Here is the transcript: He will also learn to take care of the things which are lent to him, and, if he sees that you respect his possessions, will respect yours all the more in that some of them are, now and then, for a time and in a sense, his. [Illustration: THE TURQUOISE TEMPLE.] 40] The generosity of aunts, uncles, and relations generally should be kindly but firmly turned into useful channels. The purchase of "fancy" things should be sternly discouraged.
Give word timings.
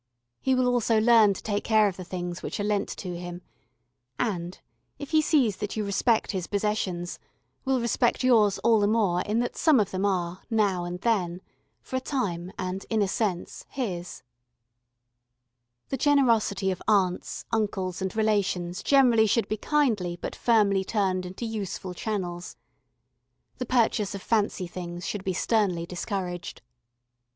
He 0.39 0.55
will 0.55 0.67
also 0.67 0.99
learn 0.99 1.35
to 1.35 1.43
take 1.43 1.63
care 1.63 1.87
of 1.87 1.95
the 1.95 2.03
things 2.03 2.41
which 2.41 2.59
are 2.59 2.63
lent 2.63 2.89
to 2.97 3.15
him, 3.15 3.43
and, 4.17 4.59
if 4.97 5.11
he 5.11 5.21
sees 5.21 5.57
that 5.57 5.77
you 5.77 5.85
respect 5.85 6.31
his 6.31 6.47
possessions, 6.47 7.19
will 7.65 7.79
respect 7.79 8.23
yours 8.23 8.57
all 8.63 8.79
the 8.79 8.87
more 8.87 9.21
in 9.21 9.37
that 9.41 9.55
some 9.55 9.79
of 9.79 9.91
them 9.91 10.03
are, 10.03 10.41
now 10.49 10.85
and 10.85 11.01
then, 11.01 11.39
for 11.81 11.97
a 11.97 12.01
time 12.01 12.51
and 12.57 12.83
in 12.89 13.03
a 13.03 13.07
sense, 13.07 13.63
his. 13.69 14.23
[Illustration: 15.83 15.85
THE 15.91 15.97
TURQUOISE 15.97 16.03
TEMPLE.] 16.03 16.25
40] 16.25 16.25
The 16.25 16.25
generosity 16.25 16.71
of 16.71 16.81
aunts, 16.87 17.45
uncles, 17.51 18.01
and 18.01 18.15
relations 18.15 18.81
generally 18.81 19.27
should 19.27 19.47
be 19.47 19.57
kindly 19.57 20.17
but 20.19 20.35
firmly 20.35 20.83
turned 20.83 21.27
into 21.27 21.45
useful 21.45 21.93
channels. 21.93 22.55
The 23.59 23.67
purchase 23.67 24.15
of 24.15 24.23
"fancy" 24.23 24.65
things 24.65 25.05
should 25.05 25.23
be 25.23 25.33
sternly 25.33 25.85
discouraged. 25.85 26.63